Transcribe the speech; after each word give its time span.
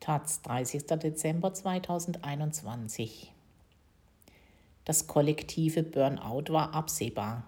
Taz, 0.00 0.40
30. 0.42 0.86
Dezember 0.98 1.52
2021. 1.52 3.34
Das 4.86 5.06
kollektive 5.06 5.82
Burnout 5.82 6.50
war 6.50 6.72
absehbar. 6.72 7.46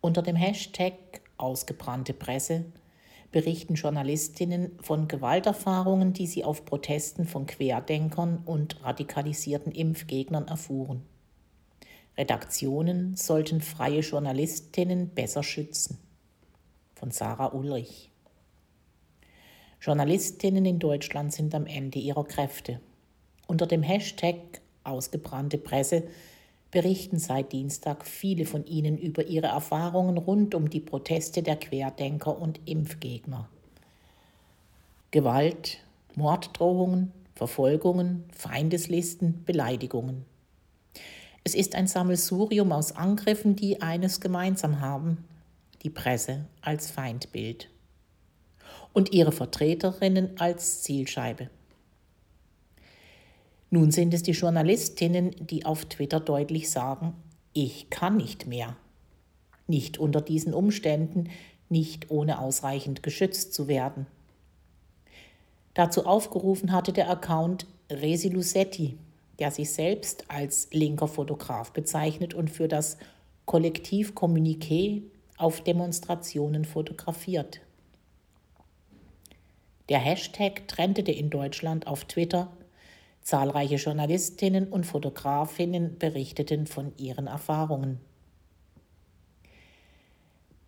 Unter 0.00 0.22
dem 0.22 0.34
Hashtag 0.34 0.94
Ausgebrannte 1.36 2.12
Presse 2.12 2.64
berichten 3.30 3.74
Journalistinnen 3.74 4.76
von 4.80 5.06
Gewalterfahrungen, 5.06 6.14
die 6.14 6.26
sie 6.26 6.42
auf 6.42 6.64
Protesten 6.64 7.28
von 7.28 7.46
Querdenkern 7.46 8.42
und 8.44 8.82
radikalisierten 8.82 9.70
Impfgegnern 9.70 10.48
erfuhren. 10.48 11.04
Redaktionen 12.18 13.14
sollten 13.14 13.60
freie 13.60 14.00
Journalistinnen 14.00 15.10
besser 15.10 15.44
schützen. 15.44 15.98
Von 16.96 17.12
Sarah 17.12 17.52
Ulrich. 17.52 18.11
Journalistinnen 19.82 20.64
in 20.64 20.78
Deutschland 20.78 21.32
sind 21.32 21.56
am 21.56 21.66
Ende 21.66 21.98
ihrer 21.98 22.22
Kräfte. 22.22 22.80
Unter 23.48 23.66
dem 23.66 23.82
Hashtag 23.82 24.36
Ausgebrannte 24.84 25.58
Presse 25.58 26.04
berichten 26.70 27.18
seit 27.18 27.50
Dienstag 27.50 28.06
viele 28.06 28.46
von 28.46 28.64
ihnen 28.64 28.96
über 28.96 29.26
ihre 29.26 29.48
Erfahrungen 29.48 30.18
rund 30.18 30.54
um 30.54 30.70
die 30.70 30.78
Proteste 30.78 31.42
der 31.42 31.56
Querdenker 31.56 32.40
und 32.40 32.60
Impfgegner. 32.64 33.48
Gewalt, 35.10 35.78
Morddrohungen, 36.14 37.10
Verfolgungen, 37.34 38.24
Feindeslisten, 38.32 39.42
Beleidigungen. 39.44 40.24
Es 41.42 41.56
ist 41.56 41.74
ein 41.74 41.88
Sammelsurium 41.88 42.70
aus 42.70 42.92
Angriffen, 42.94 43.56
die 43.56 43.82
eines 43.82 44.20
gemeinsam 44.20 44.80
haben, 44.80 45.24
die 45.82 45.90
Presse 45.90 46.44
als 46.60 46.92
Feindbild 46.92 47.71
und 48.92 49.12
ihre 49.12 49.32
Vertreterinnen 49.32 50.38
als 50.38 50.82
Zielscheibe. 50.82 51.48
Nun 53.70 53.90
sind 53.90 54.12
es 54.12 54.22
die 54.22 54.32
Journalistinnen, 54.32 55.34
die 55.40 55.64
auf 55.64 55.86
Twitter 55.86 56.20
deutlich 56.20 56.70
sagen, 56.70 57.14
ich 57.54 57.88
kann 57.90 58.18
nicht 58.18 58.46
mehr. 58.46 58.76
Nicht 59.66 59.98
unter 59.98 60.20
diesen 60.20 60.52
Umständen, 60.52 61.30
nicht 61.68 62.10
ohne 62.10 62.38
ausreichend 62.38 63.02
geschützt 63.02 63.54
zu 63.54 63.68
werden. 63.68 64.06
Dazu 65.74 66.04
aufgerufen 66.04 66.72
hatte 66.72 66.92
der 66.92 67.08
Account 67.08 67.66
Resi 67.90 68.28
Lusetti, 68.28 68.98
der 69.38 69.50
sich 69.50 69.72
selbst 69.72 70.26
als 70.28 70.68
linker 70.72 71.08
Fotograf 71.08 71.72
bezeichnet 71.72 72.34
und 72.34 72.50
für 72.50 72.68
das 72.68 72.98
Kollektiv 73.46 74.12
Kommuniqué 74.12 75.02
auf 75.38 75.62
Demonstrationen 75.62 76.64
fotografiert. 76.64 77.60
Der 79.88 79.98
Hashtag 79.98 80.68
trendete 80.68 81.12
in 81.12 81.30
Deutschland 81.30 81.86
auf 81.86 82.04
Twitter. 82.04 82.50
Zahlreiche 83.22 83.76
Journalistinnen 83.76 84.68
und 84.68 84.84
Fotografinnen 84.84 85.98
berichteten 85.98 86.66
von 86.66 86.92
ihren 86.96 87.26
Erfahrungen. 87.26 88.00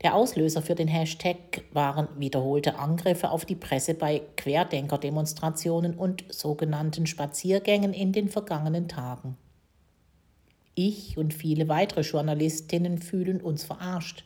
Der 0.02 0.14
Auslöser 0.14 0.60
für 0.60 0.74
den 0.74 0.88
Hashtag 0.88 1.64
waren 1.72 2.08
wiederholte 2.18 2.78
Angriffe 2.78 3.30
auf 3.30 3.46
die 3.46 3.54
Presse 3.54 3.94
bei 3.94 4.20
Querdenker-Demonstrationen 4.36 5.94
und 5.94 6.24
sogenannten 6.28 7.06
Spaziergängen 7.06 7.94
in 7.94 8.12
den 8.12 8.28
vergangenen 8.28 8.86
Tagen. 8.86 9.38
Ich 10.74 11.16
und 11.16 11.32
viele 11.32 11.68
weitere 11.68 12.02
Journalistinnen 12.02 12.98
fühlen 12.98 13.40
uns 13.40 13.64
verarscht. 13.64 14.24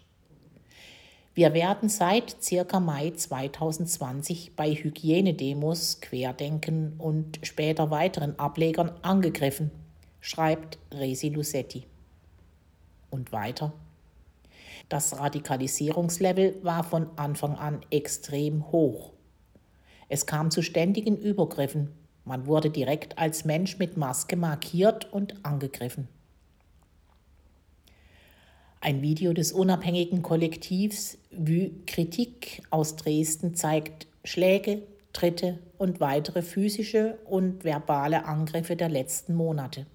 Wir 1.38 1.54
werden 1.54 1.88
seit 1.88 2.42
circa 2.42 2.80
Mai 2.80 3.12
2020 3.12 4.56
bei 4.56 4.74
Hygienedemos, 4.74 6.00
Querdenken 6.00 6.94
und 6.98 7.38
später 7.44 7.92
weiteren 7.92 8.36
Ablegern 8.40 8.90
angegriffen, 9.02 9.70
schreibt 10.20 10.80
Resi 10.92 11.28
Lusetti. 11.28 11.86
Und 13.10 13.30
weiter. 13.30 13.72
Das 14.88 15.16
Radikalisierungslevel 15.16 16.56
war 16.64 16.82
von 16.82 17.06
Anfang 17.14 17.54
an 17.54 17.82
extrem 17.90 18.72
hoch. 18.72 19.12
Es 20.08 20.26
kam 20.26 20.50
zu 20.50 20.60
ständigen 20.60 21.16
Übergriffen. 21.16 21.92
Man 22.24 22.48
wurde 22.48 22.70
direkt 22.70 23.16
als 23.16 23.44
Mensch 23.44 23.78
mit 23.78 23.96
Maske 23.96 24.34
markiert 24.34 25.12
und 25.12 25.44
angegriffen. 25.44 26.08
Ein 28.80 29.02
Video 29.02 29.32
des 29.32 29.52
unabhängigen 29.52 30.22
Kollektivs 30.22 31.18
Vue 31.32 31.72
Kritik 31.86 32.62
aus 32.70 32.94
Dresden 32.94 33.56
zeigt 33.56 34.06
Schläge, 34.22 34.82
Tritte 35.12 35.58
und 35.78 35.98
weitere 35.98 36.42
physische 36.42 37.18
und 37.24 37.64
verbale 37.64 38.24
Angriffe 38.24 38.76
der 38.76 38.88
letzten 38.88 39.34
Monate. 39.34 39.86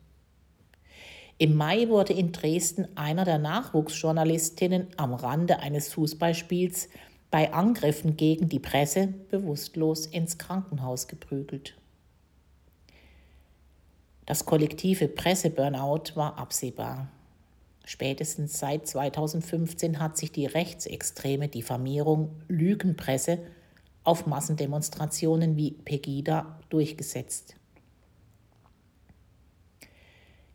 Im 1.38 1.56
Mai 1.56 1.88
wurde 1.88 2.12
in 2.12 2.34
Dresden 2.34 2.88
einer 2.96 3.24
der 3.24 3.38
Nachwuchsjournalistinnen 3.38 4.88
am 4.98 5.14
Rande 5.14 5.60
eines 5.60 5.94
Fußballspiels 5.94 6.90
bei 7.32 7.54
Angriffen 7.54 8.18
gegen 8.18 8.50
die 8.50 8.60
Presse 8.60 9.08
bewusstlos 9.32 10.06
ins 10.06 10.38
Krankenhaus 10.38 11.08
geprügelt. 11.08 11.76
Das 14.26 14.46
kollektive 14.46 15.08
Presseburnout 15.08 16.16
war 16.16 16.38
absehbar. 16.38 17.08
Spätestens 17.86 18.60
seit 18.60 18.88
2015 18.88 20.00
hat 20.00 20.18
sich 20.18 20.32
die 20.32 20.46
rechtsextreme 20.46 21.50
Diffamierung 21.50 22.42
Lügenpresse 22.48 23.40
auf 24.04 24.26
Massendemonstrationen 24.26 25.58
wie 25.58 25.72
Pegida 25.72 26.60
durchgesetzt. 26.70 27.56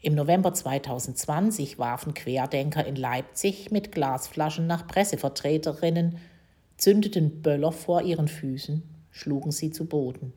Im 0.01 0.15
November 0.15 0.55
2020 0.55 1.79
warfen 1.79 2.15
Querdenker 2.15 2.87
in 2.87 2.97
Leipzig 2.97 3.71
mit 3.71 3.91
Glasflaschen 3.93 4.67
nach 4.67 4.87
Pressevertreterinnen, 4.87 6.19
zündeten 6.77 7.43
Böller 7.43 7.73
vor 7.73 8.03
ihren 8.03 8.29
Füßen, 8.29 8.83
schlugen 9.11 9.51
sie 9.51 9.71
zu 9.71 9.87
Boden. 9.87 10.33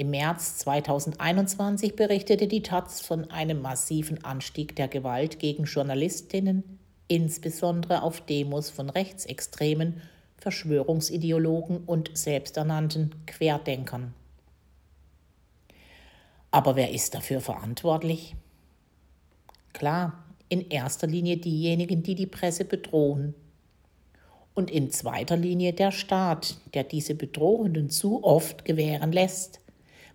Im 0.00 0.08
März 0.08 0.56
2021 0.56 1.94
berichtete 1.94 2.48
die 2.48 2.62
Taz 2.62 3.02
von 3.02 3.30
einem 3.30 3.60
massiven 3.60 4.24
Anstieg 4.24 4.74
der 4.74 4.88
Gewalt 4.88 5.38
gegen 5.38 5.64
Journalistinnen, 5.64 6.78
insbesondere 7.06 8.02
auf 8.02 8.22
Demos 8.22 8.70
von 8.70 8.88
Rechtsextremen, 8.88 10.00
Verschwörungsideologen 10.38 11.84
und 11.84 12.16
selbsternannten 12.16 13.14
Querdenkern. 13.26 14.14
Aber 16.50 16.76
wer 16.76 16.92
ist 16.92 17.14
dafür 17.14 17.42
verantwortlich? 17.42 18.34
Klar, 19.74 20.24
in 20.48 20.70
erster 20.70 21.08
Linie 21.08 21.36
diejenigen, 21.36 22.02
die 22.02 22.14
die 22.14 22.26
Presse 22.26 22.64
bedrohen. 22.64 23.34
Und 24.54 24.70
in 24.70 24.90
zweiter 24.90 25.36
Linie 25.36 25.74
der 25.74 25.92
Staat, 25.92 26.56
der 26.72 26.84
diese 26.84 27.14
Bedrohungen 27.14 27.90
zu 27.90 28.24
oft 28.24 28.64
gewähren 28.64 29.12
lässt 29.12 29.60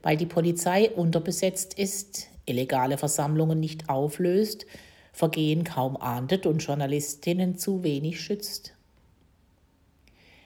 weil 0.05 0.17
die 0.17 0.27
Polizei 0.27 0.91
unterbesetzt 0.91 1.73
ist, 1.79 2.27
illegale 2.45 2.99
Versammlungen 2.99 3.59
nicht 3.59 3.89
auflöst, 3.89 4.67
Vergehen 5.11 5.63
kaum 5.63 5.97
ahndet 5.97 6.45
und 6.45 6.59
Journalistinnen 6.59 7.57
zu 7.57 7.81
wenig 7.81 8.21
schützt. 8.21 8.75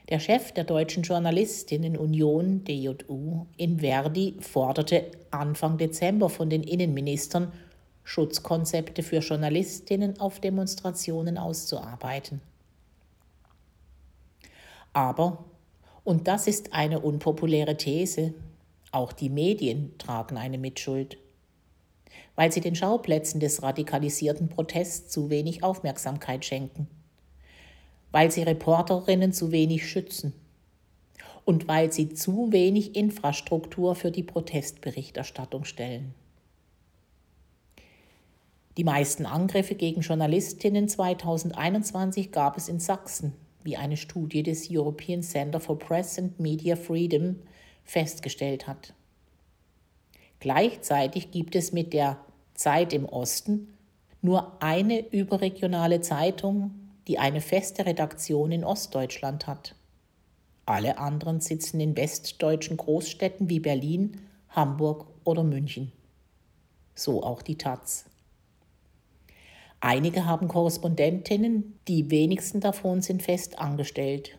Der 0.07 0.19
Chef 0.19 0.53
der 0.53 0.63
Deutschen 0.63 1.03
Journalistinnenunion 1.03 2.63
DJU 2.63 3.47
in 3.57 3.79
Verdi 3.79 4.37
forderte 4.39 5.11
Anfang 5.29 5.77
Dezember 5.77 6.29
von 6.29 6.49
den 6.49 6.63
Innenministern, 6.63 7.51
Schutzkonzepte 8.05 9.03
für 9.03 9.17
Journalistinnen 9.17 10.21
auf 10.21 10.39
Demonstrationen 10.39 11.37
auszuarbeiten. 11.37 12.39
Aber, 14.93 15.43
und 16.05 16.29
das 16.29 16.47
ist 16.47 16.71
eine 16.71 17.01
unpopuläre 17.01 17.75
These, 17.75 18.33
auch 18.91 19.13
die 19.13 19.29
Medien 19.29 19.97
tragen 19.97 20.37
eine 20.37 20.57
Mitschuld, 20.57 21.17
weil 22.35 22.51
sie 22.51 22.61
den 22.61 22.75
Schauplätzen 22.75 23.39
des 23.39 23.61
radikalisierten 23.61 24.49
Protests 24.49 25.09
zu 25.09 25.29
wenig 25.29 25.63
Aufmerksamkeit 25.63 26.45
schenken, 26.45 26.87
weil 28.11 28.31
sie 28.31 28.43
Reporterinnen 28.43 29.33
zu 29.33 29.51
wenig 29.51 29.89
schützen. 29.89 30.33
Und 31.45 31.67
weil 31.67 31.91
sie 31.91 32.09
zu 32.13 32.51
wenig 32.51 32.95
Infrastruktur 32.95 33.95
für 33.95 34.11
die 34.11 34.21
Protestberichterstattung 34.21 35.65
stellen. 35.65 36.13
Die 38.77 38.83
meisten 38.83 39.25
Angriffe 39.25 39.73
gegen 39.73 40.01
Journalistinnen 40.01 40.87
2021 40.87 42.31
gab 42.31 42.55
es 42.55 42.69
in 42.69 42.79
Sachsen, 42.79 43.33
wie 43.63 43.77
eine 43.77 43.97
Studie 43.97 44.43
des 44.43 44.69
European 44.69 45.23
Center 45.23 45.59
for 45.59 45.79
Press 45.79 46.19
and 46.19 46.39
Media 46.39 46.75
Freedom 46.75 47.37
festgestellt 47.83 48.67
hat. 48.67 48.93
Gleichzeitig 50.39 51.31
gibt 51.31 51.55
es 51.55 51.71
mit 51.71 51.93
der 51.93 52.17
Zeit 52.53 52.93
im 52.93 53.05
Osten 53.05 53.73
nur 54.21 54.61
eine 54.61 54.99
überregionale 55.09 56.01
Zeitung, 56.01 56.71
die 57.07 57.19
eine 57.19 57.41
feste 57.41 57.85
Redaktion 57.85 58.51
in 58.51 58.63
Ostdeutschland 58.63 59.47
hat. 59.47 59.75
Alle 60.65 60.97
anderen 60.97 61.41
sitzen 61.41 61.79
in 61.79 61.97
westdeutschen 61.97 62.77
Großstädten 62.77 63.49
wie 63.49 63.59
Berlin, 63.59 64.21
Hamburg 64.49 65.07
oder 65.23 65.43
München. 65.43 65.91
So 66.93 67.23
auch 67.23 67.41
die 67.41 67.57
Taz. 67.57 68.05
Einige 69.81 70.25
haben 70.25 70.47
Korrespondentinnen, 70.47 71.79
die 71.87 72.11
wenigsten 72.11 72.59
davon 72.59 73.01
sind 73.01 73.23
fest 73.23 73.57
angestellt. 73.57 74.37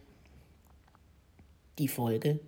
Die 1.78 1.88
Folge? 1.88 2.40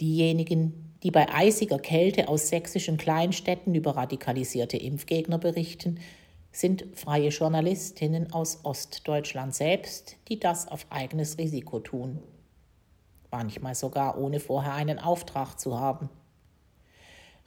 Diejenigen, 0.00 0.94
die 1.02 1.10
bei 1.10 1.32
eisiger 1.32 1.78
Kälte 1.78 2.28
aus 2.28 2.48
sächsischen 2.48 2.96
Kleinstädten 2.96 3.74
über 3.74 3.96
radikalisierte 3.96 4.76
Impfgegner 4.76 5.38
berichten, 5.38 6.00
sind 6.52 6.86
freie 6.94 7.28
Journalistinnen 7.28 8.32
aus 8.32 8.60
Ostdeutschland 8.62 9.54
selbst, 9.54 10.16
die 10.28 10.40
das 10.40 10.68
auf 10.68 10.86
eigenes 10.90 11.38
Risiko 11.38 11.80
tun. 11.80 12.18
Manchmal 13.30 13.74
sogar 13.74 14.18
ohne 14.18 14.40
vorher 14.40 14.72
einen 14.72 14.98
Auftrag 14.98 15.60
zu 15.60 15.78
haben. 15.78 16.08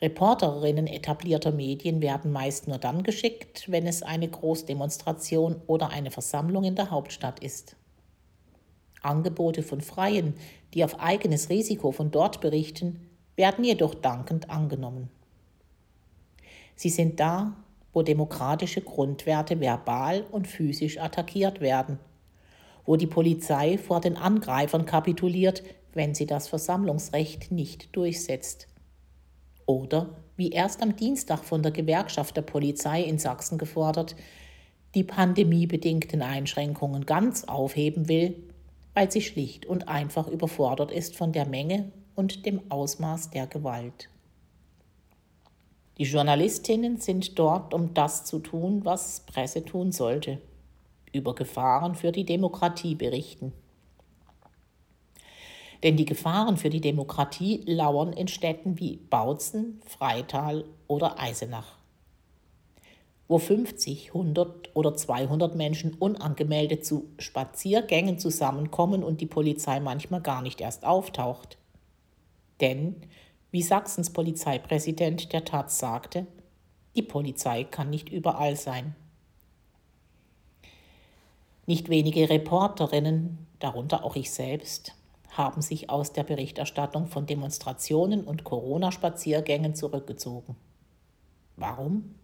Reporterinnen 0.01 0.87
etablierter 0.87 1.51
Medien 1.51 2.01
werden 2.01 2.31
meist 2.31 2.67
nur 2.67 2.77
dann 2.77 3.03
geschickt, 3.03 3.69
wenn 3.69 3.85
es 3.85 4.03
eine 4.03 4.29
Großdemonstration 4.29 5.61
oder 5.67 5.89
eine 5.89 6.11
Versammlung 6.11 6.63
in 6.63 6.75
der 6.75 6.89
Hauptstadt 6.89 7.39
ist. 7.39 7.75
Angebote 9.01 9.63
von 9.63 9.81
Freien, 9.81 10.33
die 10.73 10.83
auf 10.83 10.99
eigenes 10.99 11.49
Risiko 11.49 11.91
von 11.91 12.11
dort 12.11 12.41
berichten, 12.41 13.09
werden 13.35 13.63
jedoch 13.63 13.95
dankend 13.95 14.49
angenommen. 14.49 15.09
Sie 16.75 16.89
sind 16.89 17.19
da, 17.19 17.55
wo 17.93 18.03
demokratische 18.03 18.81
Grundwerte 18.81 19.59
verbal 19.59 20.25
und 20.31 20.47
physisch 20.47 20.99
attackiert 20.99 21.61
werden, 21.61 21.99
wo 22.85 22.95
die 22.95 23.07
Polizei 23.07 23.77
vor 23.77 24.01
den 24.01 24.17
Angreifern 24.17 24.85
kapituliert, 24.85 25.63
wenn 25.93 26.13
sie 26.13 26.25
das 26.25 26.47
Versammlungsrecht 26.47 27.51
nicht 27.51 27.95
durchsetzt. 27.95 28.67
Oder, 29.65 30.15
wie 30.35 30.49
erst 30.51 30.81
am 30.81 30.95
Dienstag 30.95 31.43
von 31.43 31.61
der 31.61 31.71
Gewerkschaft 31.71 32.37
der 32.37 32.41
Polizei 32.41 33.03
in 33.03 33.19
Sachsen 33.19 33.57
gefordert, 33.57 34.15
die 34.95 35.03
pandemiebedingten 35.03 36.21
Einschränkungen 36.21 37.05
ganz 37.05 37.43
aufheben 37.43 38.07
will, 38.07 38.48
weil 38.93 39.11
sie 39.11 39.21
schlicht 39.21 39.65
und 39.65 39.87
einfach 39.87 40.27
überfordert 40.27 40.91
ist 40.91 41.15
von 41.15 41.31
der 41.31 41.45
Menge 41.45 41.91
und 42.15 42.45
dem 42.45 42.69
Ausmaß 42.69 43.29
der 43.29 43.47
Gewalt. 43.47 44.09
Die 45.97 46.05
Journalistinnen 46.05 46.97
sind 46.97 47.37
dort, 47.37 47.73
um 47.73 47.93
das 47.93 48.23
zu 48.23 48.39
tun, 48.39 48.85
was 48.85 49.21
Presse 49.25 49.65
tun 49.65 49.91
sollte, 49.91 50.41
über 51.11 51.35
Gefahren 51.35 51.95
für 51.95 52.11
die 52.11 52.23
Demokratie 52.23 52.95
berichten. 52.95 53.51
Denn 55.83 55.97
die 55.97 56.05
Gefahren 56.05 56.57
für 56.57 56.69
die 56.69 56.81
Demokratie 56.81 57.63
lauern 57.65 58.13
in 58.13 58.27
Städten 58.27 58.79
wie 58.79 58.97
Bautzen, 58.97 59.81
Freital 59.85 60.65
oder 60.87 61.19
Eisenach, 61.19 61.78
wo 63.29 63.37
50, 63.37 64.07
100 64.07 64.75
oder 64.75 64.95
200 64.95 65.55
Menschen 65.55 65.93
unangemeldet 65.93 66.83
zu 66.83 67.11
Spaziergängen 67.19 68.17
zusammenkommen 68.17 69.03
und 69.03 69.21
die 69.21 69.27
Polizei 69.27 69.79
manchmal 69.79 70.21
gar 70.21 70.41
nicht 70.41 70.59
erst 70.59 70.83
auftaucht. 70.83 71.59
Denn 72.59 72.95
wie 73.51 73.61
Sachsens 73.61 74.11
Polizeipräsident 74.11 75.31
der 75.31 75.45
Taz 75.45 75.77
sagte, 75.77 76.25
die 76.95 77.03
Polizei 77.03 77.63
kann 77.63 77.91
nicht 77.91 78.09
überall 78.09 78.55
sein. 78.55 78.95
Nicht 81.67 81.87
wenige 81.89 82.31
Reporterinnen, 82.31 83.45
darunter 83.59 84.03
auch 84.03 84.15
ich 84.15 84.31
selbst, 84.31 84.95
haben 85.29 85.61
sich 85.61 85.91
aus 85.91 86.13
der 86.13 86.23
Berichterstattung 86.23 87.05
von 87.05 87.27
Demonstrationen 87.27 88.23
und 88.23 88.43
Corona-Spaziergängen 88.43 89.75
zurückgezogen. 89.75 90.55
Warum? 91.57 92.15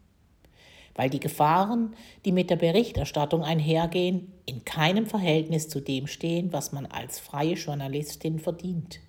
Weil 0.96 1.10
die 1.10 1.20
Gefahren, 1.20 1.94
die 2.24 2.32
mit 2.32 2.50
der 2.50 2.56
Berichterstattung 2.56 3.44
einhergehen, 3.44 4.32
in 4.46 4.64
keinem 4.64 5.06
Verhältnis 5.06 5.68
zu 5.68 5.82
dem 5.82 6.08
stehen, 6.08 6.54
was 6.54 6.72
man 6.72 6.86
als 6.86 7.20
freie 7.20 7.56
Journalistin 7.56 8.40
verdient. 8.40 9.02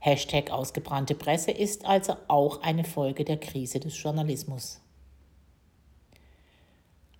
Hashtag 0.00 0.50
ausgebrannte 0.50 1.14
Presse 1.14 1.50
ist 1.50 1.84
also 1.84 2.16
auch 2.28 2.62
eine 2.62 2.84
Folge 2.84 3.24
der 3.24 3.36
Krise 3.36 3.80
des 3.80 4.00
Journalismus. 4.00 4.80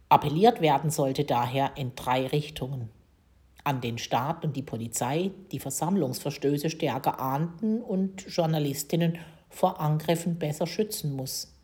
Appelliert 0.09 0.63
werden 0.63 0.91
sollte 0.91 1.25
daher 1.25 1.73
in 1.77 1.95
drei 1.95 2.27
Richtungen. 2.27 2.89
An 3.65 3.83
den 3.83 3.99
Staat 3.99 4.45
und 4.45 4.57
die 4.57 4.63
Polizei, 4.63 5.33
die 5.53 5.59
Versammlungsverstöße 5.59 6.71
stärker 6.71 7.21
ahnden 7.21 7.83
und 7.83 8.25
Journalistinnen 8.27 9.19
vor 9.51 9.81
Angriffen 9.81 10.39
besser 10.39 10.67
schützen 10.67 11.15
muss. 11.15 11.58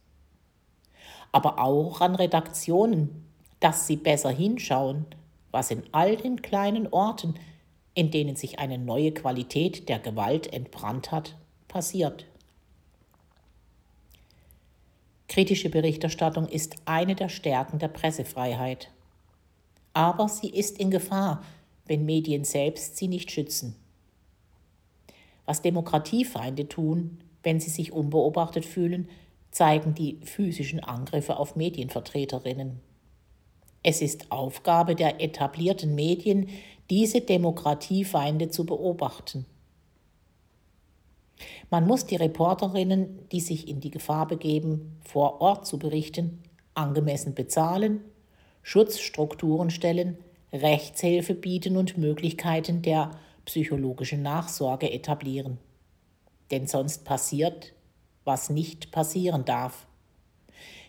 Aber 1.35 1.59
auch 1.59 2.01
an 2.01 2.15
Redaktionen, 2.15 3.27
dass 3.59 3.89
sie 3.89 3.97
besser 3.97 4.31
hinschauen, 4.31 5.05
was 5.51 5.73
in 5.73 5.83
all 5.91 6.17
den 6.17 6.43
kleinen 6.43 6.87
Orten, 6.87 7.35
in 7.93 8.13
denen 8.13 8.37
sich 8.37 8.61
eine 8.61 8.79
neue 8.79 9.11
Qualität 9.11 9.89
der 9.89 9.99
Gewalt 9.99 10.53
entbrannt 10.53 11.11
hat, 11.11 11.35
passiert. 11.67 12.27
Kritische 15.27 15.71
Berichterstattung 15.71 16.47
ist 16.47 16.77
eine 16.85 17.17
der 17.17 17.29
Stärken 17.29 17.81
der 17.81 17.89
Pressefreiheit. 17.89 18.93
Aber 19.93 20.29
sie 20.29 20.51
ist 20.51 20.79
in 20.79 20.93
Gefahr, 20.93 21.43
wenn 21.87 22.07
Medien 22.07 22.45
selbst 22.45 22.97
sie 22.97 23.09
nicht 23.09 23.33
schützen. 23.33 23.75
Was 25.47 25.63
Demokratiefeinde 25.63 26.69
tun, 26.69 27.19
wenn 27.43 27.59
sie 27.59 27.71
sich 27.71 27.91
unbeobachtet 27.91 28.65
fühlen, 28.65 29.09
zeigen 29.55 29.95
die 29.95 30.19
physischen 30.25 30.81
Angriffe 30.81 31.39
auf 31.39 31.55
Medienvertreterinnen. 31.55 32.81
Es 33.85 34.03
ist 34.03 34.33
Aufgabe 34.33 34.97
der 34.97 35.23
etablierten 35.23 35.95
Medien, 35.95 36.49
diese 36.91 37.21
Demokratiefeinde 37.21 38.49
zu 38.49 38.67
beobachten. 38.67 39.47
Man 41.71 41.87
muss 41.87 42.05
die 42.05 42.17
Reporterinnen, 42.17 43.29
die 43.31 43.41
sich 43.41 43.69
in 43.69 43.79
die 43.79 43.91
Gefahr 43.91 44.27
begeben, 44.27 44.99
vor 45.05 45.41
Ort 45.41 45.67
zu 45.69 45.79
berichten, 45.79 46.43
angemessen 46.75 47.35
bezahlen, 47.35 48.01
Schutzstrukturen 48.63 49.71
stellen, 49.71 50.19
Rechtshilfe 50.53 51.35
bieten 51.35 51.77
und 51.77 51.97
Möglichkeiten 51.97 52.83
der 52.83 53.13
psychologischen 53.45 54.23
Nachsorge 54.23 54.91
etablieren. 54.91 55.59
Denn 56.51 56.67
sonst 56.67 57.05
passiert, 57.05 57.74
was 58.25 58.51
nicht 58.51 58.91
passieren 58.91 59.45
darf. 59.45 59.87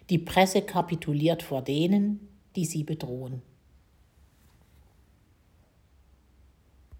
Die 0.09 0.19
Presse 0.19 0.61
kapituliert 0.61 1.43
vor 1.43 1.61
denen, 1.61 2.27
die 2.55 2.65
sie 2.65 2.83
bedrohen. 2.83 3.41